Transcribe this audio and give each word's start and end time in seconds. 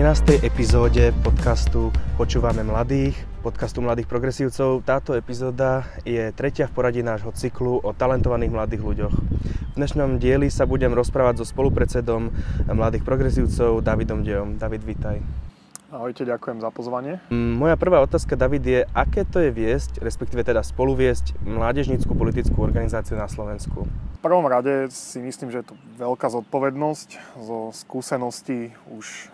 13. 0.00 0.40
epizóde 0.48 1.12
podcastu 1.20 1.92
Počúvame 2.16 2.64
mladých, 2.64 3.12
podcastu 3.44 3.84
Mladých 3.84 4.08
progresívcov. 4.08 4.80
Táto 4.80 5.12
epizóda 5.12 5.84
je 6.08 6.32
tretia 6.32 6.64
v 6.64 6.72
poradí 6.72 7.04
nášho 7.04 7.28
cyklu 7.36 7.84
o 7.84 7.92
talentovaných 7.92 8.48
mladých 8.48 8.80
ľuďoch. 8.80 9.12
V 9.12 9.74
dnešnom 9.76 10.16
dieli 10.16 10.48
sa 10.48 10.64
budem 10.64 10.96
rozprávať 10.96 11.44
so 11.44 11.52
spolupredsedom 11.52 12.32
Mladých 12.72 13.04
progresívcov 13.04 13.84
Davidom 13.84 14.24
Dejom. 14.24 14.56
David, 14.56 14.88
vítaj. 14.88 15.20
Ahojte, 15.92 16.24
ďakujem 16.24 16.64
za 16.64 16.72
pozvanie. 16.72 17.20
Mm, 17.28 17.60
moja 17.60 17.76
prvá 17.76 18.00
otázka, 18.00 18.40
David, 18.40 18.64
je, 18.64 18.80
aké 18.96 19.28
to 19.28 19.44
je 19.44 19.52
viesť, 19.52 20.00
respektíve 20.00 20.40
teda 20.40 20.64
spoluviesť 20.64 21.36
mládežnickú 21.44 22.16
politickú 22.16 22.64
organizáciu 22.64 23.20
na 23.20 23.28
Slovensku? 23.28 23.84
V 24.16 24.20
prvom 24.24 24.48
rade 24.48 24.88
si 24.88 25.20
myslím, 25.20 25.52
že 25.52 25.60
je 25.60 25.66
to 25.68 25.76
veľká 26.00 26.32
zodpovednosť 26.32 27.36
zo 27.44 27.68
skúseností 27.76 28.72
už 28.96 29.28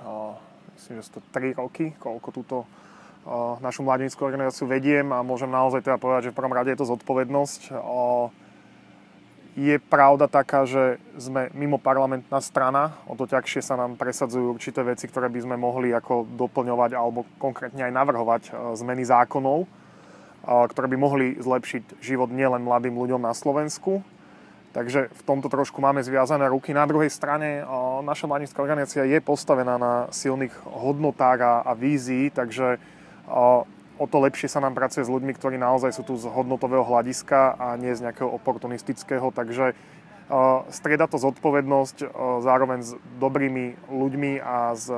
myslím, 0.86 1.02
že 1.02 1.10
sú 1.10 1.18
to 1.18 1.22
3 1.34 1.58
roky, 1.58 1.98
koľko 1.98 2.28
túto 2.30 2.62
našu 3.58 3.82
mladenickú 3.82 4.22
organizáciu 4.22 4.70
vediem 4.70 5.10
a 5.10 5.27
môžem 5.27 5.50
naozaj 5.50 5.82
teda 5.82 5.98
povedať, 5.98 6.30
že 6.30 6.32
v 6.32 6.38
prvom 6.38 6.54
rade 6.54 6.70
je 6.70 6.78
to 6.78 6.86
zodpovednosť. 6.86 7.74
Je 9.58 9.82
pravda 9.82 10.30
taká, 10.30 10.62
že 10.62 11.02
sme 11.18 11.50
mimo 11.50 11.74
parlamentná 11.74 12.38
strana, 12.38 12.94
o 13.10 13.18
to 13.18 13.27
ťažšie 13.27 13.66
sa 13.66 13.74
nám 13.74 13.98
presadzujú 13.98 14.54
určité 14.54 14.86
veci, 14.86 15.10
ktoré 15.10 15.27
by 15.27 15.42
sme 15.42 15.58
mohli 15.58 15.91
ako 15.91 16.22
doplňovať 16.38 16.94
alebo 16.94 17.27
konkrétne 17.42 17.82
aj 17.82 17.92
navrhovať 17.98 18.42
zmeny 18.78 19.02
zákonov, 19.02 19.66
ktoré 20.46 20.86
by 20.86 20.94
mohli 20.94 21.34
zlepšiť 21.34 21.98
život 21.98 22.30
nielen 22.30 22.62
mladým 22.62 22.94
ľuďom 22.94 23.27
na 23.27 23.34
Slovensku, 23.34 24.06
Takže 24.76 25.08
v 25.08 25.22
tomto 25.24 25.48
trošku 25.48 25.80
máme 25.80 26.05
zviazané 26.05 26.52
ruky. 26.52 26.77
Na 26.77 26.84
druhej 26.84 27.08
strane 27.08 27.64
naša 28.05 28.28
mladická 28.28 28.60
organizácia 28.60 29.08
je 29.08 29.24
postavená 29.24 29.80
na 29.80 30.12
silných 30.12 30.52
hodnotách 30.68 31.64
a, 31.64 31.72
vízií, 31.72 32.28
takže 32.28 32.77
o 33.96 34.05
to 34.05 34.20
lepšie 34.20 34.52
sa 34.52 34.60
nám 34.60 34.77
pracuje 34.77 35.08
s 35.08 35.08
ľuďmi, 35.08 35.33
ktorí 35.33 35.56
naozaj 35.56 35.96
sú 35.96 36.05
tu 36.05 36.20
z 36.20 36.28
hodnotového 36.28 36.84
hľadiska 36.84 37.56
a 37.56 37.80
nie 37.80 37.96
z 37.96 38.05
nejakého 38.05 38.28
oportunistického. 38.28 39.33
Takže 39.33 39.72
strieda 40.68 41.08
to 41.08 41.16
zodpovednosť 41.24 42.12
zároveň 42.44 42.84
s 42.84 42.92
dobrými 43.16 43.80
ľuďmi 43.88 44.44
a 44.44 44.77
s 44.77 44.92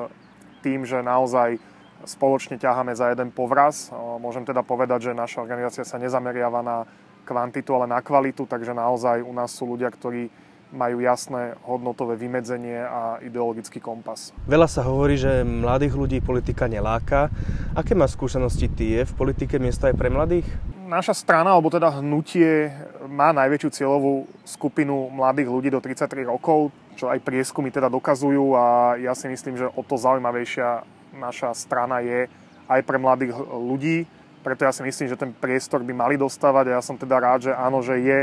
tým, 0.67 0.91
že 0.91 1.07
naozaj 1.07 1.63
spoločne 2.03 2.59
ťaháme 2.59 2.99
za 2.99 3.15
jeden 3.15 3.31
povraz. 3.31 3.95
Môžem 3.95 4.43
teda 4.43 4.67
povedať, 4.67 5.15
že 5.15 5.15
naša 5.15 5.39
organizácia 5.39 5.87
sa 5.87 6.03
nezameriava 6.03 6.67
na 6.67 6.83
kvantitu, 7.29 7.77
ale 7.77 7.85
na 7.85 8.01
kvalitu, 8.01 8.49
takže 8.49 8.73
naozaj 8.73 9.21
u 9.21 9.33
nás 9.37 9.53
sú 9.53 9.69
ľudia, 9.69 9.93
ktorí 9.93 10.33
majú 10.73 11.01
jasné 11.01 11.57
hodnotové 11.65 12.17
vymedzenie 12.21 12.85
a 12.85 13.17
ideologický 13.25 13.81
kompas. 13.81 14.37
Veľa 14.45 14.69
sa 14.69 14.85
hovorí, 14.85 15.17
že 15.17 15.45
mladých 15.45 15.97
ľudí 15.97 16.19
politika 16.21 16.69
neláka. 16.69 17.33
Aké 17.73 17.97
má 17.97 18.05
skúsenosti 18.05 18.69
ty? 18.69 19.01
Je 19.01 19.09
v 19.09 19.17
politike 19.17 19.57
miesto 19.57 19.89
aj 19.89 19.97
pre 19.97 20.13
mladých? 20.13 20.45
Naša 20.89 21.17
strana, 21.17 21.57
alebo 21.57 21.73
teda 21.73 22.01
hnutie, 22.01 22.73
má 23.09 23.33
najväčšiu 23.33 23.71
cieľovú 23.81 24.29
skupinu 24.45 25.09
mladých 25.13 25.49
ľudí 25.49 25.69
do 25.73 25.81
33 25.81 26.29
rokov, 26.29 26.73
čo 26.97 27.09
aj 27.09 27.21
prieskumy 27.25 27.73
teda 27.73 27.89
dokazujú 27.89 28.57
a 28.57 28.97
ja 29.01 29.13
si 29.17 29.29
myslím, 29.29 29.57
že 29.57 29.69
o 29.73 29.81
to 29.85 29.97
zaujímavejšia 29.97 30.85
naša 31.17 31.57
strana 31.57 32.05
je 32.05 32.29
aj 32.69 32.81
pre 32.85 33.01
mladých 33.01 33.33
ľudí 33.49 34.05
preto 34.43 34.65
ja 34.65 34.73
si 34.73 34.83
myslím, 34.87 35.11
že 35.11 35.19
ten 35.19 35.31
priestor 35.35 35.83
by 35.83 35.93
mali 35.95 36.15
dostávať 36.15 36.71
a 36.71 36.77
ja 36.79 36.83
som 36.83 36.95
teda 36.95 37.19
rád, 37.19 37.51
že 37.51 37.53
áno, 37.53 37.83
že 37.83 37.99
je 37.99 38.19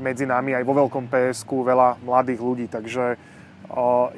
medzi 0.00 0.24
nami 0.24 0.56
aj 0.56 0.64
vo 0.64 0.74
veľkom 0.76 1.12
psk 1.12 1.50
veľa 1.50 2.00
mladých 2.00 2.40
ľudí, 2.40 2.66
takže 2.66 3.20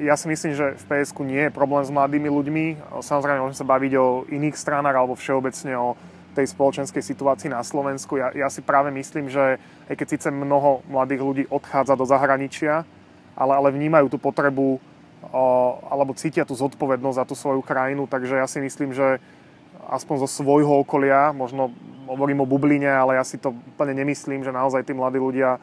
ja 0.01 0.15
si 0.17 0.25
myslím, 0.25 0.57
že 0.57 0.73
v 0.73 0.83
psk 0.89 1.17
nie 1.21 1.45
je 1.45 1.53
problém 1.53 1.85
s 1.85 1.93
mladými 1.93 2.25
ľuďmi. 2.25 2.65
Samozrejme, 3.05 3.37
môžeme 3.37 3.61
sa 3.61 3.69
baviť 3.69 3.93
o 4.01 4.25
iných 4.25 4.57
stranách 4.57 4.95
alebo 4.97 5.13
všeobecne 5.13 5.77
o 5.77 5.93
tej 6.33 6.49
spoločenskej 6.49 7.05
situácii 7.05 7.53
na 7.53 7.61
Slovensku. 7.61 8.17
Ja, 8.17 8.33
ja 8.33 8.49
si 8.49 8.65
práve 8.65 8.89
myslím, 8.89 9.29
že 9.29 9.61
aj 9.85 9.93
keď 9.93 10.07
síce 10.09 10.27
mnoho 10.33 10.81
mladých 10.89 11.21
ľudí 11.21 11.43
odchádza 11.53 11.93
do 11.93 12.09
zahraničia, 12.09 12.81
ale, 13.37 13.53
ale 13.53 13.69
vnímajú 13.69 14.09
tú 14.09 14.17
potrebu 14.17 14.81
alebo 15.87 16.17
cítia 16.17 16.43
tú 16.43 16.57
zodpovednosť 16.57 17.17
za 17.21 17.25
tú 17.29 17.37
svoju 17.37 17.61
krajinu, 17.61 18.09
takže 18.09 18.41
ja 18.41 18.49
si 18.49 18.57
myslím, 18.59 18.91
že 18.91 19.21
aspoň 19.93 20.25
zo 20.25 20.29
svojho 20.41 20.81
okolia, 20.81 21.29
možno 21.29 21.69
hovorím 22.09 22.41
o 22.41 22.49
bubline, 22.49 22.89
ale 22.89 23.21
ja 23.21 23.23
si 23.23 23.37
to 23.37 23.53
úplne 23.53 23.93
nemyslím, 23.93 24.41
že 24.41 24.49
naozaj 24.49 24.81
tí 24.89 24.97
mladí 24.97 25.21
ľudia 25.21 25.61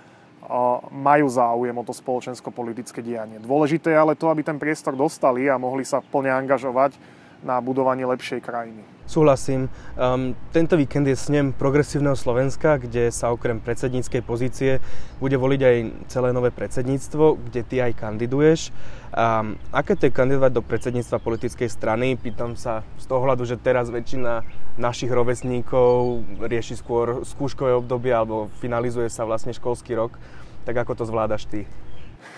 majú 0.90 1.26
záujem 1.28 1.74
o 1.76 1.84
to 1.84 1.92
spoločensko-politické 1.92 3.04
dianie. 3.04 3.42
Dôležité 3.42 3.92
je 3.92 3.98
ale 3.98 4.14
to, 4.16 4.32
aby 4.32 4.42
ten 4.42 4.56
priestor 4.56 4.96
dostali 4.96 5.46
a 5.50 5.60
mohli 5.60 5.84
sa 5.84 6.00
plne 6.00 6.32
angažovať 6.32 7.19
na 7.40 7.60
budovanie 7.60 8.04
lepšej 8.04 8.40
krajiny. 8.44 8.82
Súhlasím. 9.10 9.66
Um, 9.98 10.38
tento 10.54 10.78
víkend 10.78 11.02
je 11.02 11.18
snem 11.18 11.50
progresívneho 11.50 12.14
Slovenska, 12.14 12.78
kde 12.78 13.10
sa 13.10 13.34
okrem 13.34 13.58
predsedníckej 13.58 14.22
pozície 14.22 14.78
bude 15.18 15.34
voliť 15.34 15.60
aj 15.66 15.76
celé 16.06 16.30
nové 16.30 16.54
predsedníctvo, 16.54 17.42
kde 17.50 17.60
ty 17.66 17.82
aj 17.82 17.98
kandiduješ. 17.98 18.70
Um, 19.10 19.58
aké 19.74 19.98
to 19.98 20.06
je 20.06 20.14
kandidovať 20.14 20.52
do 20.54 20.62
predsedníctva 20.62 21.18
politickej 21.18 21.66
strany? 21.66 22.14
Pýtam 22.14 22.54
sa 22.54 22.86
z 23.02 23.10
toho 23.10 23.26
hľadu, 23.26 23.42
že 23.42 23.58
teraz 23.58 23.90
väčšina 23.90 24.46
našich 24.78 25.10
rovesníkov 25.10 26.22
rieši 26.38 26.78
skôr 26.78 27.26
skúškové 27.26 27.74
obdobie 27.74 28.14
alebo 28.14 28.46
finalizuje 28.62 29.10
sa 29.10 29.26
vlastne 29.26 29.50
školský 29.50 29.98
rok. 29.98 30.22
Tak 30.62 30.86
ako 30.86 31.02
to 31.02 31.04
zvládaš 31.10 31.50
ty? 31.50 31.66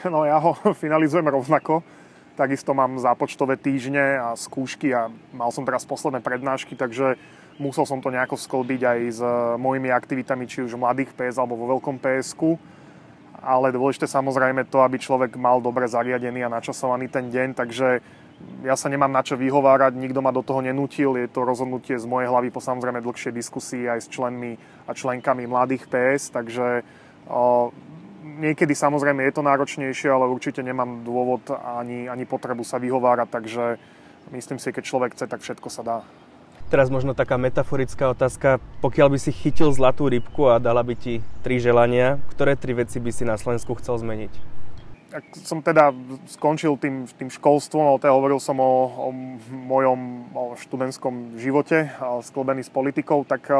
No 0.09 0.25
ja 0.25 0.41
ho 0.41 0.57
finalizujem 0.83 1.29
rovnako 1.29 1.85
Takisto 2.32 2.72
mám 2.72 2.97
zápočtové 2.97 3.60
týždne 3.60 4.16
a 4.16 4.32
skúšky 4.32 4.88
a 4.97 5.12
mal 5.37 5.53
som 5.53 5.69
teraz 5.69 5.84
posledné 5.84 6.25
prednášky, 6.25 6.72
takže 6.72 7.20
musel 7.60 7.84
som 7.84 8.00
to 8.00 8.09
nejako 8.09 8.41
sklbiť 8.41 8.81
aj 8.81 8.98
s 9.12 9.20
mojimi 9.60 9.93
aktivitami, 9.93 10.48
či 10.48 10.65
už 10.65 10.72
v 10.75 10.82
mladých 10.82 11.12
PS 11.12 11.37
alebo 11.37 11.60
vo 11.60 11.76
veľkom 11.76 12.00
PSku. 12.00 12.56
Ale 13.43 13.75
dôležité 13.75 14.09
samozrejme 14.09 14.65
to, 14.65 14.81
aby 14.81 14.97
človek 14.97 15.37
mal 15.37 15.60
dobre 15.60 15.84
zariadený 15.84 16.47
a 16.47 16.54
načasovaný 16.56 17.12
ten 17.12 17.28
deň, 17.28 17.59
takže 17.59 18.00
ja 18.64 18.75
sa 18.78 18.88
nemám 18.88 19.12
na 19.12 19.20
čo 19.20 19.37
vyhovárať, 19.37 19.93
nikto 19.99 20.25
ma 20.25 20.32
do 20.32 20.41
toho 20.41 20.62
nenútil, 20.64 21.19
je 21.19 21.28
to 21.28 21.44
rozhodnutie 21.44 21.99
z 21.99 22.06
mojej 22.06 22.31
hlavy 22.31 22.49
po 22.49 22.62
samozrejme 22.62 23.03
dlhšej 23.03 23.32
diskusii 23.34 23.91
aj 23.93 24.06
s 24.06 24.10
členmi 24.10 24.56
a 24.87 24.94
členkami 24.94 25.44
mladých 25.47 25.91
PS, 25.91 26.32
takže 26.32 26.81
niekedy 28.38 28.72
samozrejme 28.72 29.20
je 29.28 29.34
to 29.34 29.43
náročnejšie, 29.43 30.09
ale 30.09 30.31
určite 30.31 30.65
nemám 30.65 31.04
dôvod 31.04 31.44
ani, 31.53 32.09
ani 32.09 32.25
potrebu 32.25 32.65
sa 32.65 32.81
vyhovárať, 32.81 33.28
takže 33.28 33.65
myslím 34.32 34.59
si, 34.59 34.69
keď 34.72 34.82
človek 34.84 35.10
chce, 35.12 35.25
tak 35.28 35.41
všetko 35.44 35.69
sa 35.69 35.82
dá. 35.82 35.98
Teraz 36.72 36.88
možno 36.88 37.12
taká 37.12 37.37
metaforická 37.37 38.16
otázka. 38.16 38.56
Pokiaľ 38.81 39.12
by 39.12 39.19
si 39.20 39.28
chytil 39.28 39.76
zlatú 39.76 40.09
rybku 40.09 40.48
a 40.48 40.56
dala 40.56 40.81
by 40.81 40.97
ti 40.97 41.20
tri 41.44 41.60
želania, 41.60 42.16
ktoré 42.32 42.56
tri 42.56 42.72
veci 42.72 42.97
by 42.97 43.12
si 43.12 43.28
na 43.28 43.37
Slovensku 43.37 43.76
chcel 43.76 44.00
zmeniť? 44.00 44.32
Ak 45.12 45.37
som 45.44 45.60
teda 45.60 45.93
skončil 46.25 46.81
tým, 46.81 47.04
tým 47.04 47.28
školstvom, 47.28 47.84
ale 47.84 48.00
teda 48.00 48.16
hovoril 48.16 48.41
som 48.41 48.56
o, 48.56 48.88
o 48.88 49.09
mojom 49.53 50.00
o 50.32 50.56
študentskom 50.56 51.37
živote, 51.37 51.93
sklbený 52.25 52.64
s 52.64 52.72
politikou, 52.72 53.28
tak 53.28 53.53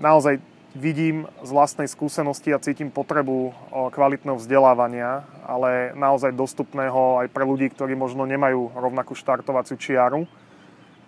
naozaj 0.00 0.40
vidím 0.72 1.28
z 1.44 1.50
vlastnej 1.52 1.88
skúsenosti 1.88 2.52
a 2.52 2.62
cítim 2.62 2.88
potrebu 2.88 3.52
kvalitného 3.92 4.40
vzdelávania, 4.40 5.24
ale 5.44 5.92
naozaj 5.92 6.32
dostupného 6.32 7.20
aj 7.24 7.28
pre 7.28 7.44
ľudí, 7.44 7.68
ktorí 7.68 7.92
možno 7.92 8.24
nemajú 8.24 8.72
rovnakú 8.72 9.12
štartovaciu 9.12 9.76
čiaru. 9.76 10.24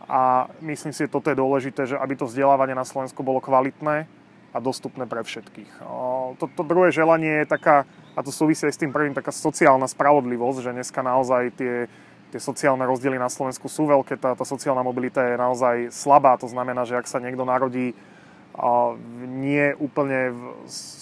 A 0.05 0.53
myslím 0.61 0.93
si, 0.93 1.09
že 1.09 1.13
toto 1.13 1.33
je 1.33 1.41
dôležité, 1.41 1.89
že 1.89 1.97
aby 1.97 2.13
to 2.13 2.29
vzdelávanie 2.29 2.77
na 2.77 2.85
Slovensku 2.85 3.25
bolo 3.25 3.41
kvalitné 3.41 4.05
a 4.53 4.59
dostupné 4.61 5.09
pre 5.09 5.25
všetkých. 5.25 5.81
To, 6.37 6.45
to 6.45 6.63
druhé 6.63 6.93
želanie 6.93 7.43
je 7.43 7.47
taká, 7.49 7.89
a 8.15 8.21
to 8.21 8.29
súvisí 8.29 8.69
aj 8.69 8.77
s 8.77 8.83
tým 8.85 8.93
prvým, 8.93 9.17
taká 9.17 9.33
sociálna 9.33 9.89
spravodlivosť, 9.89 10.59
že 10.61 10.77
dneska 10.77 11.01
naozaj 11.01 11.57
tie, 11.57 11.75
tie 12.31 12.41
sociálne 12.41 12.85
rozdiely 12.85 13.17
na 13.17 13.33
Slovensku 13.33 13.67
sú 13.67 13.89
veľké, 13.89 14.21
tá, 14.21 14.37
tá 14.37 14.45
sociálna 14.45 14.85
mobilita 14.85 15.25
je 15.25 15.41
naozaj 15.41 15.77
slabá, 15.91 16.37
to 16.37 16.47
znamená, 16.47 16.85
že 16.85 17.01
ak 17.01 17.09
sa 17.09 17.19
niekto 17.19 17.43
narodí 17.43 17.97
nie 19.27 19.75
úplne 19.83 20.31
v 20.31 20.43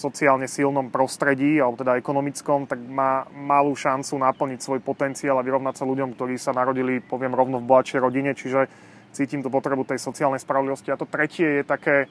sociálne 0.01 0.49
silnom 0.49 0.89
prostredí, 0.89 1.61
alebo 1.61 1.77
teda 1.77 2.01
ekonomickom, 2.01 2.65
tak 2.65 2.81
má 2.81 3.29
malú 3.29 3.77
šancu 3.77 4.17
naplniť 4.17 4.59
svoj 4.59 4.81
potenciál 4.81 5.37
a 5.37 5.45
vyrovnať 5.45 5.77
sa 5.77 5.85
ľuďom, 5.85 6.17
ktorí 6.17 6.33
sa 6.41 6.49
narodili, 6.49 6.97
poviem 6.97 7.37
rovno 7.37 7.61
v 7.61 7.69
bohatšej 7.69 7.99
rodine, 8.01 8.33
čiže 8.33 8.65
cítim 9.13 9.45
tú 9.45 9.53
potrebu 9.53 9.85
tej 9.85 10.01
sociálnej 10.01 10.41
spravodlivosti. 10.41 10.89
A 10.89 10.97
to 10.97 11.05
tretie 11.05 11.61
je 11.61 11.63
také 11.63 12.09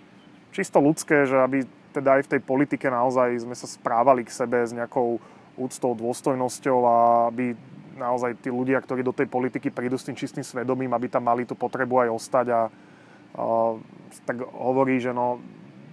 čisto 0.55 0.79
ľudské, 0.79 1.27
že 1.27 1.35
aby 1.35 1.67
teda 1.91 2.23
aj 2.23 2.31
v 2.31 2.31
tej 2.39 2.41
politike 2.47 2.87
naozaj 2.87 3.43
sme 3.43 3.59
sa 3.59 3.67
správali 3.67 4.23
k 4.23 4.31
sebe 4.31 4.63
s 4.63 4.71
nejakou 4.71 5.19
úctou, 5.59 5.93
dôstojnosťou 5.99 6.79
a 6.87 6.97
aby 7.35 7.59
naozaj 7.99 8.41
tí 8.41 8.49
ľudia, 8.49 8.81
ktorí 8.81 9.05
do 9.05 9.13
tej 9.13 9.27
politiky 9.27 9.69
prídu 9.75 9.99
s 9.99 10.07
tým 10.07 10.17
čistým 10.17 10.47
svedomím, 10.47 10.95
aby 10.95 11.11
tam 11.11 11.27
mali 11.27 11.45
tú 11.45 11.59
potrebu 11.59 12.07
aj 12.07 12.15
ostať 12.15 12.47
a 12.55 12.61
tak 14.29 14.37
hovorí, 14.45 15.01
že 15.01 15.17
no, 15.17 15.41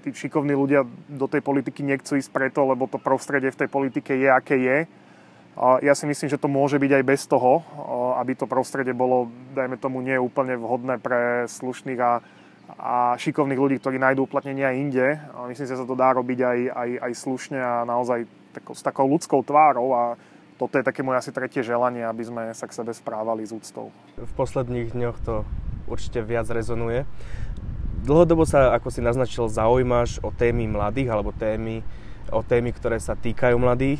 tí 0.03 0.15
šikovní 0.15 0.56
ľudia 0.56 0.88
do 1.07 1.27
tej 1.27 1.44
politiky 1.44 1.83
nechcú 1.83 2.15
ísť 2.15 2.31
preto, 2.31 2.63
lebo 2.68 2.88
to 2.88 3.00
prostredie 3.00 3.51
v 3.51 3.59
tej 3.65 3.69
politike 3.71 4.15
je, 4.15 4.30
aké 4.31 4.57
je. 4.59 4.77
Ja 5.59 5.91
si 5.91 6.07
myslím, 6.07 6.31
že 6.31 6.39
to 6.39 6.47
môže 6.47 6.80
byť 6.80 6.91
aj 7.00 7.03
bez 7.03 7.27
toho, 7.27 7.59
aby 8.15 8.31
to 8.31 8.47
prostredie 8.47 8.95
bolo, 8.95 9.27
dajme 9.51 9.75
tomu, 9.75 10.00
nie 10.00 10.15
úplne 10.15 10.56
vhodné 10.56 11.03
pre 11.03 11.51
slušných 11.51 12.00
a, 12.00 12.24
a 12.80 12.95
šikovných 13.19 13.59
ľudí, 13.59 13.75
ktorí 13.83 14.00
nájdú 14.00 14.24
uplatnenie 14.24 14.63
aj 14.63 14.80
inde. 14.80 15.07
Myslím 15.51 15.68
si, 15.68 15.74
že 15.75 15.81
sa 15.83 15.88
to 15.88 16.00
dá 16.00 16.15
robiť 16.15 16.39
aj, 16.39 16.59
aj, 16.71 16.89
aj 17.03 17.12
slušne 17.12 17.59
a 17.59 17.83
naozaj 17.83 18.24
tako, 18.56 18.71
s 18.71 18.81
takou 18.88 19.07
ľudskou 19.12 19.44
tvárou 19.44 19.92
a 19.92 20.15
toto 20.56 20.80
je 20.80 20.88
také 20.88 21.03
moje 21.03 21.27
asi 21.27 21.31
tretie 21.35 21.63
želanie, 21.63 22.07
aby 22.07 22.24
sme 22.24 22.44
sa 22.56 22.68
k 22.68 22.75
sebe 22.80 22.95
správali 22.95 23.44
s 23.44 23.51
úctou. 23.51 23.92
V 24.15 24.33
posledných 24.35 24.95
dňoch 24.95 25.18
to 25.24 25.44
určite 25.89 26.21
viac 26.21 26.45
rezonuje. 26.47 27.09
Dlhodobo 28.06 28.47
sa, 28.47 28.71
ako 28.77 28.94
si 28.94 29.03
naznačil, 29.03 29.51
zaujímaš 29.51 30.24
o 30.24 30.31
témy 30.31 30.71
mladých 30.71 31.12
alebo 31.12 31.36
témy, 31.36 31.83
o 32.31 32.45
témy, 32.45 32.71
ktoré 32.71 33.01
sa 33.01 33.18
týkajú 33.18 33.59
mladých. 33.59 34.00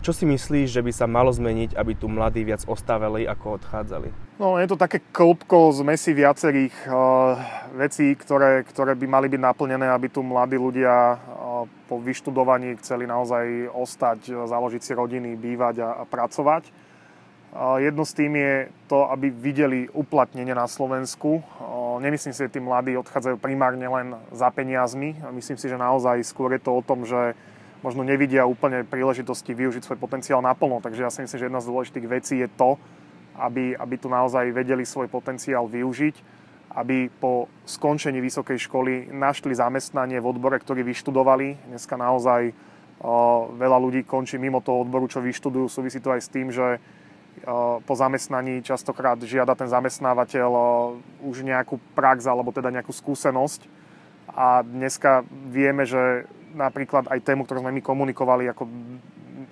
Čo 0.00 0.16
si 0.16 0.24
myslíš, 0.24 0.80
že 0.80 0.80
by 0.80 0.92
sa 0.96 1.04
malo 1.04 1.28
zmeniť, 1.28 1.76
aby 1.76 1.92
tu 1.92 2.08
mladí 2.08 2.40
viac 2.40 2.64
ostávali 2.64 3.28
ako 3.28 3.60
odchádzali? 3.60 4.08
No, 4.40 4.56
je 4.56 4.68
to 4.68 4.80
také 4.80 5.00
klopko 5.12 5.72
z 5.72 5.84
viacerých 6.12 6.72
uh, 6.88 7.40
vecí, 7.72 8.12
ktoré, 8.16 8.64
ktoré 8.68 8.92
by 8.92 9.06
mali 9.08 9.26
byť 9.32 9.40
naplnené, 9.40 9.88
aby 9.92 10.12
tu 10.12 10.20
mladí 10.20 10.60
ľudia 10.60 11.16
uh, 11.16 11.64
po 11.88 11.96
vyštudovaní 12.00 12.76
chceli 12.80 13.08
naozaj 13.08 13.72
ostať, 13.72 14.28
založiť 14.44 14.82
si 14.84 14.92
rodiny, 14.92 15.40
bývať 15.40 15.84
a, 15.84 16.00
a 16.00 16.02
pracovať. 16.04 16.68
Jedno 17.56 18.04
z 18.04 18.12
tým 18.12 18.32
je 18.36 18.68
to, 18.84 19.08
aby 19.08 19.32
videli 19.32 19.88
uplatnenie 19.96 20.52
na 20.52 20.68
Slovensku. 20.68 21.40
Nemyslím 22.04 22.36
si, 22.36 22.44
že 22.44 22.52
tí 22.52 22.60
mladí 22.60 22.92
odchádzajú 23.00 23.40
primárne 23.40 23.88
len 23.88 24.12
za 24.28 24.52
peniazmi. 24.52 25.16
Myslím 25.32 25.56
si, 25.56 25.64
že 25.64 25.80
naozaj 25.80 26.20
skôr 26.20 26.52
je 26.52 26.60
to 26.60 26.76
o 26.76 26.84
tom, 26.84 27.08
že 27.08 27.32
možno 27.80 28.04
nevidia 28.04 28.44
úplne 28.44 28.84
príležitosti 28.84 29.56
využiť 29.56 29.88
svoj 29.88 29.96
potenciál 29.96 30.44
naplno. 30.44 30.84
Takže 30.84 31.00
ja 31.00 31.10
si 31.12 31.24
myslím, 31.24 31.40
že 31.40 31.48
jedna 31.48 31.60
z 31.64 31.70
dôležitých 31.72 32.06
vecí 32.08 32.34
je 32.44 32.48
to, 32.52 32.76
aby, 33.40 33.72
aby 33.72 33.94
tu 33.96 34.12
naozaj 34.12 34.52
vedeli 34.52 34.84
svoj 34.84 35.08
potenciál 35.08 35.64
využiť, 35.64 36.16
aby 36.76 37.08
po 37.08 37.48
skončení 37.64 38.20
vysokej 38.20 38.68
školy 38.68 39.08
našli 39.16 39.56
zamestnanie 39.56 40.20
v 40.20 40.28
odbore, 40.28 40.60
ktorý 40.60 40.84
vyštudovali. 40.84 41.72
Dneska 41.72 41.96
naozaj 41.96 42.52
veľa 43.56 43.78
ľudí 43.80 44.04
končí 44.04 44.36
mimo 44.36 44.60
toho 44.60 44.84
odboru, 44.84 45.08
čo 45.08 45.24
vyštudujú. 45.24 45.72
Súvisí 45.72 46.04
to 46.04 46.12
aj 46.12 46.20
s 46.20 46.32
tým, 46.32 46.52
že 46.52 46.80
po 47.86 47.94
zamestnaní 47.94 48.64
častokrát 48.64 49.20
žiada 49.20 49.52
ten 49.52 49.68
zamestnávateľ 49.68 50.50
už 51.20 51.44
nejakú 51.44 51.76
prax 51.92 52.24
alebo 52.24 52.50
teda 52.50 52.72
nejakú 52.72 52.90
skúsenosť. 52.90 53.68
A 54.32 54.64
dneska 54.64 55.22
vieme, 55.30 55.84
že 55.84 56.26
napríklad 56.56 57.08
aj 57.08 57.24
tému, 57.24 57.44
ktorú 57.44 57.60
sme 57.64 57.72
my 57.72 57.82
komunikovali, 57.84 58.48
ako 58.50 58.68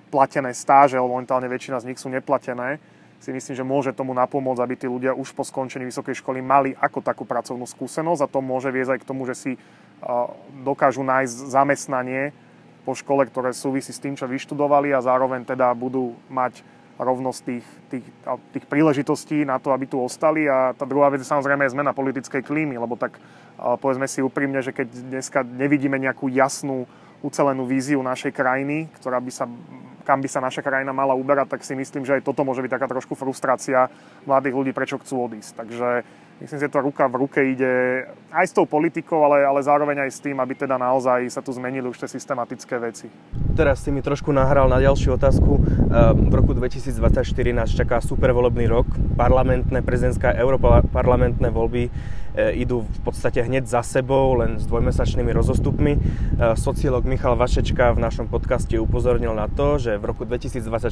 platené 0.08 0.56
stáže, 0.56 0.96
lebo 0.96 1.12
momentálne 1.12 1.48
väčšina 1.48 1.80
z 1.82 1.88
nich 1.92 2.00
sú 2.00 2.08
neplatené, 2.08 2.80
si 3.20 3.32
myslím, 3.32 3.56
že 3.56 3.64
môže 3.64 3.90
tomu 3.96 4.12
napomôcť, 4.12 4.60
aby 4.60 4.74
tí 4.76 4.86
ľudia 4.88 5.16
už 5.16 5.32
po 5.32 5.44
skončení 5.44 5.88
vysokej 5.88 6.20
školy 6.20 6.44
mali 6.44 6.76
ako 6.76 7.00
takú 7.00 7.24
pracovnú 7.24 7.64
skúsenosť 7.64 8.20
a 8.20 8.30
to 8.30 8.44
môže 8.44 8.68
viesť 8.68 8.96
aj 8.96 9.00
k 9.00 9.08
tomu, 9.08 9.24
že 9.24 9.34
si 9.36 9.52
dokážu 10.60 11.00
nájsť 11.00 11.36
zamestnanie 11.48 12.36
po 12.84 12.92
škole, 12.92 13.24
ktoré 13.24 13.56
súvisí 13.56 13.96
s 13.96 14.02
tým, 14.02 14.12
čo 14.12 14.28
vyštudovali 14.28 14.92
a 14.92 15.00
zároveň 15.00 15.48
teda 15.48 15.72
budú 15.72 16.12
mať 16.28 16.60
rovnosť 16.98 17.40
tých, 17.42 17.66
tých, 17.90 18.06
tých 18.54 18.66
príležitostí 18.70 19.42
na 19.42 19.58
to, 19.58 19.74
aby 19.74 19.90
tu 19.90 19.98
ostali. 19.98 20.46
A 20.46 20.72
tá 20.74 20.86
druhá 20.86 21.10
vec 21.10 21.22
je 21.22 21.28
samozrejme 21.28 21.66
zmena 21.66 21.90
politickej 21.90 22.42
klímy, 22.46 22.78
lebo 22.78 22.94
tak 22.94 23.18
povedzme 23.58 24.06
si 24.06 24.22
úprimne, 24.22 24.62
že 24.62 24.70
keď 24.70 24.88
dneska 24.90 25.42
nevidíme 25.42 25.98
nejakú 25.98 26.30
jasnú, 26.30 26.86
ucelenú 27.24 27.64
víziu 27.64 28.04
našej 28.04 28.36
krajiny, 28.36 28.92
ktorá 29.00 29.16
by 29.16 29.32
sa, 29.32 29.48
kam 30.04 30.20
by 30.20 30.28
sa 30.28 30.44
naša 30.44 30.60
krajina 30.60 30.92
mala 30.92 31.16
uberať, 31.16 31.56
tak 31.56 31.64
si 31.64 31.72
myslím, 31.72 32.04
že 32.04 32.20
aj 32.20 32.26
toto 32.28 32.44
môže 32.44 32.60
byť 32.60 32.72
taká 32.76 32.84
trošku 32.84 33.16
frustrácia 33.16 33.88
mladých 34.28 34.52
ľudí, 34.52 34.72
prečo 34.76 35.00
chcú 35.00 35.32
odísť. 35.32 35.64
Takže 35.64 35.88
myslím 36.40 36.60
že 36.60 36.72
to 36.72 36.80
ruka 36.80 37.06
v 37.06 37.14
ruke 37.20 37.40
ide 37.42 38.04
aj 38.34 38.46
s 38.50 38.52
tou 38.56 38.66
politikou, 38.66 39.22
ale, 39.22 39.46
ale 39.46 39.60
zároveň 39.62 40.06
aj 40.06 40.10
s 40.10 40.18
tým, 40.18 40.38
aby 40.42 40.54
teda 40.58 40.74
naozaj 40.74 41.30
sa 41.30 41.38
tu 41.44 41.54
zmenili 41.54 41.86
už 41.86 41.98
tie 42.02 42.10
systematické 42.10 42.78
veci. 42.82 43.06
Teraz 43.54 43.86
si 43.86 43.94
mi 43.94 44.02
trošku 44.02 44.34
nahral 44.34 44.66
na 44.66 44.82
ďalšiu 44.82 45.14
otázku. 45.14 45.62
Ehm, 45.62 46.30
v 46.30 46.34
roku 46.34 46.52
2024 46.56 47.22
nás 47.54 47.70
čaká 47.70 48.02
supervolebný 48.02 48.66
rok. 48.66 48.88
Parlamentné, 49.14 49.80
prezidentské 49.80 50.30
a 50.30 50.38
europarlamentné 50.38 51.48
voľby 51.48 51.88
E, 52.34 52.66
idú 52.66 52.82
v 52.82 53.00
podstate 53.06 53.46
hneď 53.46 53.70
za 53.70 53.86
sebou, 53.86 54.34
len 54.42 54.58
s 54.58 54.66
dvojmesačnými 54.66 55.30
rozostupmi. 55.30 55.92
E, 55.94 55.98
sociológ 56.58 57.06
Michal 57.06 57.38
Vašečka 57.38 57.94
v 57.94 58.02
našom 58.02 58.26
podcaste 58.26 58.74
upozornil 58.74 59.38
na 59.38 59.46
to, 59.46 59.78
že 59.78 60.02
v 60.02 60.04
roku 60.10 60.26
2024 60.26 60.90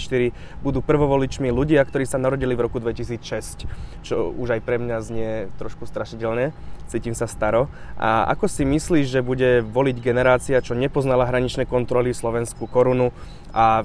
budú 0.63 0.79
prvovoličmi 0.87 1.51
ľudia, 1.51 1.83
ktorí 1.83 2.07
sa 2.07 2.23
narodili 2.23 2.55
v 2.55 2.71
roku 2.71 2.79
2006, 2.79 3.67
čo 4.07 4.31
už 4.31 4.55
aj 4.55 4.61
pre 4.63 4.79
mňa 4.79 4.97
znie 5.03 5.31
trošku 5.59 5.83
strašidelne, 5.83 6.55
cítim 6.87 7.19
sa 7.19 7.27
staro. 7.27 7.67
A 7.99 8.23
ako 8.31 8.47
si 8.47 8.63
myslíš, 8.63 9.11
že 9.11 9.27
bude 9.27 9.67
voliť 9.67 9.99
generácia, 9.99 10.63
čo 10.63 10.79
nepoznala 10.79 11.27
hraničné 11.27 11.67
kontroly 11.67 12.15
slovenskú 12.15 12.71
korunu 12.71 13.11
a 13.51 13.83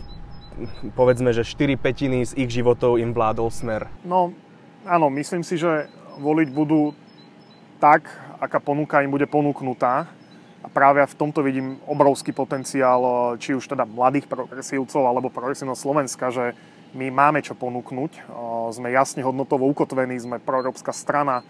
povedzme, 0.93 1.31
že 1.33 1.45
4 1.45 1.77
petiny 1.77 2.25
z 2.25 2.33
ich 2.37 2.49
životov 2.49 2.97
im 2.97 3.13
vládol 3.13 3.49
smer? 3.53 3.87
No, 4.03 4.33
áno, 4.83 5.07
myslím 5.13 5.41
si, 5.41 5.57
že 5.57 5.89
voliť 6.17 6.49
budú 6.51 6.93
tak, 7.77 8.09
aká 8.41 8.57
ponuka 8.57 9.01
im 9.05 9.13
bude 9.13 9.29
ponúknutá. 9.29 10.09
A 10.65 10.67
práve 10.67 10.99
v 10.99 11.15
tomto 11.15 11.45
vidím 11.45 11.79
obrovský 11.87 12.35
potenciál, 12.35 12.99
eh, 12.99 13.39
či 13.39 13.55
už 13.55 13.71
teda 13.71 13.87
mladých 13.87 14.27
progresívcov 14.27 15.01
alebo 15.05 15.31
progresívneho 15.31 15.77
Slovenska, 15.77 16.33
že 16.33 16.57
my 16.97 17.07
máme 17.13 17.39
čo 17.45 17.55
ponúknuť. 17.55 18.11
Eh, 18.17 18.23
sme 18.73 18.91
jasne 18.91 19.23
hodnotovo 19.23 19.69
ukotvení, 19.69 20.17
sme 20.19 20.43
proeurópska 20.43 20.91
strana. 20.91 21.45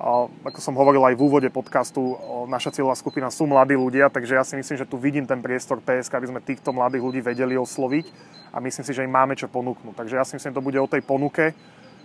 Ako 0.00 0.58
som 0.58 0.74
hovoril 0.74 1.04
aj 1.04 1.14
v 1.14 1.24
úvode 1.24 1.48
podcastu, 1.52 2.16
naša 2.48 2.74
cieľová 2.74 2.96
skupina 2.96 3.28
sú 3.28 3.46
mladí 3.46 3.76
ľudia, 3.76 4.08
takže 4.08 4.34
ja 4.34 4.42
si 4.42 4.56
myslím, 4.58 4.76
že 4.80 4.88
tu 4.88 4.96
vidím 4.98 5.28
ten 5.28 5.38
priestor 5.38 5.78
PSK, 5.78 6.18
aby 6.18 6.30
sme 6.32 6.40
týchto 6.42 6.74
mladých 6.74 7.02
ľudí 7.04 7.20
vedeli 7.22 7.54
osloviť 7.54 8.08
a 8.50 8.58
myslím 8.58 8.84
si, 8.88 8.92
že 8.96 9.04
im 9.04 9.12
máme 9.12 9.38
čo 9.38 9.46
ponúknuť. 9.52 9.94
Takže 9.94 10.16
ja 10.18 10.24
si 10.26 10.34
myslím, 10.34 10.50
že 10.50 10.58
to 10.58 10.66
bude 10.66 10.78
o 10.80 10.90
tej 10.90 11.04
ponuke 11.06 11.54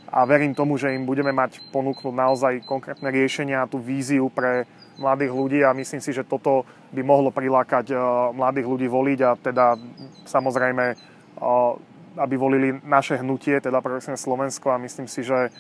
a 0.08 0.20
verím 0.24 0.56
tomu, 0.56 0.80
že 0.80 0.96
im 0.96 1.04
budeme 1.04 1.36
mať 1.36 1.60
ponúknuť 1.72 2.14
naozaj 2.16 2.54
konkrétne 2.64 3.12
riešenia 3.12 3.64
a 3.64 3.70
tú 3.72 3.80
víziu 3.80 4.32
pre 4.32 4.64
mladých 4.98 5.32
ľudí 5.32 5.60
a 5.64 5.76
myslím 5.76 6.02
si, 6.02 6.16
že 6.16 6.28
toto 6.28 6.64
by 6.96 7.02
mohlo 7.04 7.30
prilákať 7.30 7.92
uh, 7.92 8.32
mladých 8.32 8.68
ľudí 8.68 8.88
voliť 8.88 9.20
a 9.26 9.32
teda 9.36 9.66
samozrejme, 10.26 10.86
uh, 10.94 11.74
aby 12.18 12.36
volili 12.40 12.78
naše 12.82 13.20
hnutie, 13.20 13.62
teda 13.62 13.84
progresívne 13.84 14.18
Slovensko 14.18 14.74
a 14.74 14.82
myslím 14.82 15.06
si, 15.06 15.22
že 15.22 15.54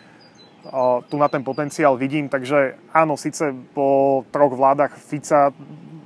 tu 1.07 1.15
na 1.17 1.27
ten 1.27 1.43
potenciál 1.43 1.95
vidím, 1.95 2.29
takže 2.29 2.75
áno, 2.91 3.15
síce 3.15 3.55
po 3.71 4.23
troch 4.31 4.53
vládach 4.53 4.95
Fica 4.95 5.51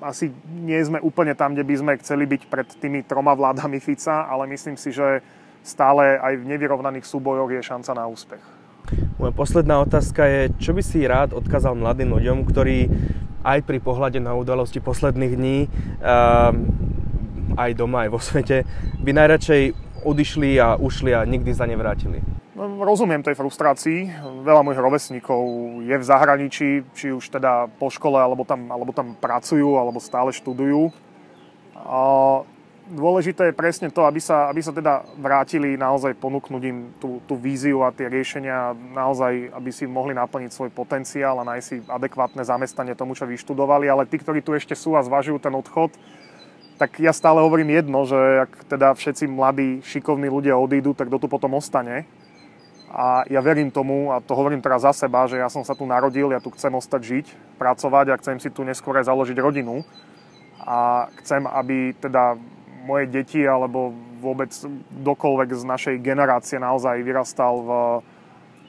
asi 0.01 0.33
nie 0.49 0.81
sme 0.81 0.97
úplne 0.97 1.37
tam, 1.37 1.53
kde 1.53 1.65
by 1.65 1.75
sme 1.77 1.93
chceli 2.01 2.25
byť 2.25 2.41
pred 2.49 2.67
tými 2.81 3.05
troma 3.05 3.37
vládami 3.37 3.77
Fica, 3.77 4.25
ale 4.25 4.49
myslím 4.49 4.73
si, 4.77 4.89
že 4.89 5.21
stále 5.61 6.17
aj 6.17 6.41
v 6.41 6.47
nevyrovnaných 6.49 7.05
súbojoch 7.05 7.53
je 7.53 7.61
šanca 7.61 7.91
na 7.93 8.05
úspech. 8.09 8.41
Moja 9.21 9.29
posledná 9.29 9.77
otázka 9.85 10.25
je, 10.25 10.41
čo 10.57 10.73
by 10.73 10.81
si 10.81 11.05
rád 11.05 11.37
odkázal 11.37 11.77
mladým 11.77 12.17
ľuďom, 12.17 12.49
ktorí 12.49 12.89
aj 13.45 13.61
pri 13.61 13.77
pohľade 13.77 14.17
na 14.17 14.33
udalosti 14.33 14.81
posledných 14.81 15.33
dní, 15.37 15.57
aj 17.57 17.71
doma, 17.77 18.05
aj 18.05 18.09
vo 18.09 18.17
svete, 18.17 18.65
by 19.05 19.11
najradšej 19.13 19.61
odišli 20.01 20.57
a 20.57 20.81
ušli 20.81 21.13
a 21.13 21.21
nikdy 21.29 21.53
sa 21.53 21.69
nevrátili? 21.69 22.40
Rozumiem 22.61 23.25
tej 23.25 23.33
frustrácii. 23.33 24.05
Veľa 24.45 24.61
mojich 24.61 24.77
rovesníkov 24.77 25.41
je 25.81 25.97
v 25.97 26.05
zahraničí, 26.05 26.85
či 26.93 27.09
už 27.09 27.33
teda 27.33 27.65
po 27.81 27.89
škole, 27.89 28.21
alebo 28.21 28.45
tam, 28.45 28.69
alebo 28.69 28.93
tam 28.93 29.17
pracujú, 29.17 29.81
alebo 29.81 29.97
stále 29.97 30.29
študujú. 30.29 30.93
A 31.73 32.01
dôležité 32.85 33.49
je 33.49 33.57
presne 33.57 33.89
to, 33.89 34.05
aby 34.05 34.21
sa, 34.21 34.45
aby 34.45 34.61
sa 34.61 34.69
teda 34.69 35.01
vrátili 35.17 35.73
naozaj 35.73 36.13
ponúknuť 36.21 36.61
im 36.69 36.93
tú, 37.01 37.17
tú 37.25 37.33
víziu 37.33 37.81
a 37.81 37.89
tie 37.89 38.05
riešenia, 38.05 38.77
naozaj, 38.77 39.57
aby 39.57 39.73
si 39.73 39.89
mohli 39.89 40.13
naplniť 40.13 40.53
svoj 40.53 40.69
potenciál 40.69 41.41
a 41.41 41.47
nájsť 41.57 41.65
si 41.65 41.81
adekvátne 41.89 42.45
zamestnanie 42.45 42.93
tomu, 42.93 43.17
čo 43.17 43.25
vyštudovali. 43.25 43.89
Ale 43.89 44.05
tí, 44.05 44.21
ktorí 44.21 44.45
tu 44.45 44.53
ešte 44.53 44.77
sú 44.77 44.93
a 44.93 45.01
zvažujú 45.01 45.41
ten 45.41 45.57
odchod, 45.57 45.97
tak 46.77 47.01
ja 47.01 47.09
stále 47.09 47.41
hovorím 47.41 47.73
jedno, 47.73 48.05
že 48.05 48.45
ak 48.45 48.69
teda 48.69 48.93
všetci 48.93 49.25
mladí, 49.25 49.81
šikovní 49.81 50.29
ľudia 50.29 50.53
odídu, 50.61 50.93
tak 50.93 51.09
kto 51.09 51.25
tu 51.25 51.27
potom 51.29 51.57
ostane. 51.57 52.05
A 52.91 53.23
ja 53.31 53.39
verím 53.39 53.71
tomu, 53.71 54.11
a 54.11 54.19
to 54.19 54.35
hovorím 54.35 54.59
teraz 54.59 54.83
za 54.83 54.91
seba, 54.91 55.23
že 55.23 55.39
ja 55.39 55.47
som 55.47 55.63
sa 55.63 55.71
tu 55.71 55.87
narodil, 55.87 56.27
ja 56.27 56.43
tu 56.43 56.51
chcem 56.51 56.75
ostať 56.75 57.01
žiť, 57.01 57.25
pracovať 57.55 58.05
a 58.11 58.19
chcem 58.19 58.35
si 58.35 58.51
tu 58.51 58.67
neskôr 58.67 58.99
aj 58.99 59.07
založiť 59.07 59.37
rodinu. 59.39 59.87
A 60.59 61.07
chcem, 61.23 61.47
aby 61.47 61.95
teda 61.95 62.35
moje 62.83 63.07
deti 63.07 63.39
alebo 63.47 63.95
vôbec 64.19 64.51
kdokoľvek 65.01 65.49
z 65.55 65.63
našej 65.63 65.95
generácie 66.03 66.59
naozaj 66.59 66.99
vyrastal 66.99 67.53
v 67.63 67.69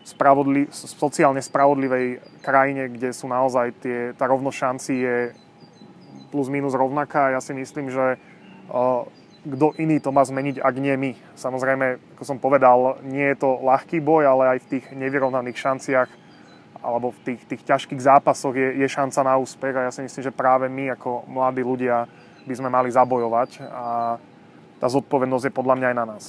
spravodli- 0.07 0.71
sociálne 0.73 1.43
spravodlivej 1.43 2.23
krajine, 2.47 2.95
kde 2.95 3.11
sú 3.11 3.27
naozaj 3.27 3.75
tie, 3.83 3.99
tá 4.15 4.31
rovnosť 4.31 4.57
šanci 4.57 4.93
je 5.03 5.17
plus 6.31 6.47
minus 6.47 6.79
rovnaká. 6.79 7.35
Ja 7.35 7.43
si 7.43 7.53
myslím, 7.53 7.91
že 7.91 8.17
kto 9.43 9.75
iný 9.83 9.99
to 9.99 10.15
má 10.15 10.23
zmeniť, 10.23 10.63
ak 10.63 10.75
nie 10.79 10.95
my. 10.95 11.13
Samozrejme, 11.35 12.15
ako 12.15 12.23
som 12.23 12.39
povedal, 12.39 13.03
nie 13.03 13.27
je 13.35 13.43
to 13.43 13.59
ľahký 13.59 13.99
boj, 13.99 14.23
ale 14.27 14.43
aj 14.55 14.59
v 14.63 14.71
tých 14.79 14.85
nevyrovnaných 14.95 15.59
šanciach 15.59 16.09
alebo 16.83 17.15
v 17.15 17.19
tých, 17.23 17.41
tých 17.47 17.63
ťažkých 17.63 18.03
zápasoch 18.03 18.55
je, 18.55 18.83
je 18.83 18.87
šanca 18.91 19.23
na 19.23 19.35
úspech 19.39 19.75
a 19.79 19.87
ja 19.87 19.95
si 19.95 20.03
myslím, 20.03 20.23
že 20.27 20.35
práve 20.35 20.67
my 20.67 20.95
ako 20.99 21.31
mladí 21.31 21.63
ľudia 21.63 22.11
by 22.43 22.55
sme 22.59 22.69
mali 22.71 22.91
zabojovať 22.91 23.63
a 23.71 24.19
tá 24.83 24.87
zodpovednosť 24.91 25.47
je 25.47 25.55
podľa 25.55 25.75
mňa 25.79 25.87
aj 25.95 25.97
na 25.97 26.07
nás. 26.07 26.25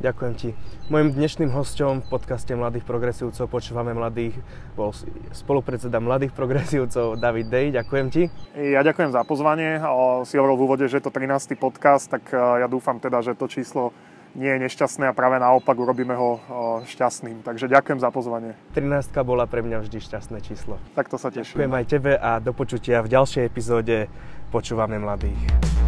Ďakujem 0.00 0.34
ti. 0.40 0.50
Mojím 0.88 1.12
dnešným 1.12 1.52
hosťom 1.52 2.00
v 2.00 2.06
podcaste 2.08 2.48
Mladých 2.56 2.88
progresívcov 2.88 3.44
počúvame 3.52 3.92
mladých, 3.92 4.32
bol 4.72 4.96
spolupredseda 5.36 6.00
Mladých 6.00 6.32
progresívcov 6.32 7.20
David 7.20 7.52
Dej. 7.52 7.76
Ďakujem 7.76 8.06
ti. 8.08 8.32
Ja 8.56 8.80
ďakujem 8.80 9.12
za 9.12 9.28
pozvanie. 9.28 9.76
Si 10.24 10.40
hovoril 10.40 10.56
v 10.56 10.64
úvode, 10.64 10.84
že 10.88 10.98
je 10.98 11.04
to 11.04 11.12
13. 11.12 11.52
podcast, 11.60 12.08
tak 12.08 12.32
e, 12.32 12.36
ja 12.36 12.64
dúfam 12.64 12.96
teda, 12.96 13.20
že 13.20 13.36
to 13.36 13.44
číslo 13.44 13.92
nie 14.32 14.48
je 14.48 14.58
nešťastné 14.64 15.10
a 15.10 15.12
práve 15.12 15.36
naopak 15.36 15.76
urobíme 15.76 16.16
ho 16.16 16.40
šťastným. 16.86 17.44
Takže 17.44 17.68
ďakujem 17.68 17.98
za 18.00 18.08
pozvanie. 18.08 18.56
13 18.72 19.10
bola 19.20 19.44
pre 19.44 19.60
mňa 19.60 19.84
vždy 19.84 19.98
šťastné 20.00 20.38
číslo. 20.40 20.80
Tak 20.96 21.12
to 21.12 21.18
sa 21.18 21.28
teším. 21.28 21.60
Ďakujem 21.60 21.74
aj 21.76 21.84
tebe 21.90 22.12
a 22.14 22.38
do 22.38 22.54
počutia 22.54 23.02
v 23.04 23.10
ďalšej 23.10 23.42
epizóde 23.44 24.08
Počúvame 24.50 24.98
mladých. 24.98 25.79